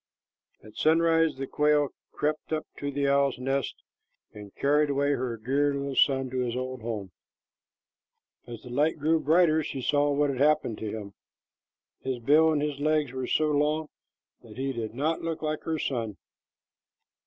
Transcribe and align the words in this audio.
At 0.63 0.73
sunrise 0.77 1.35
the 1.37 1.45
quail 1.45 1.89
crept 2.11 2.51
up 2.51 2.65
to 2.77 2.89
the 2.89 3.07
owl's 3.07 3.37
nest 3.37 3.83
and 4.33 4.51
carried 4.55 4.89
away 4.89 5.11
her 5.11 5.37
dear 5.37 5.75
little 5.75 5.95
son 5.95 6.27
to 6.31 6.39
his 6.39 6.55
old 6.55 6.81
home. 6.81 7.11
As 8.47 8.63
the 8.63 8.71
light 8.71 8.97
grew 8.97 9.19
brighter, 9.19 9.61
she 9.61 9.79
saw 9.83 10.11
what 10.11 10.31
had 10.31 10.39
happened 10.39 10.79
to 10.79 10.89
him. 10.89 11.13
His 11.99 12.17
bill 12.17 12.51
and 12.51 12.63
his 12.63 12.79
legs 12.79 13.11
were 13.11 13.27
so 13.27 13.51
long 13.51 13.89
that 14.41 14.57
he 14.57 14.73
did 14.73 14.95
not 14.95 15.21
look 15.21 15.43
like 15.43 15.61
her 15.65 15.77
son. 15.77 16.17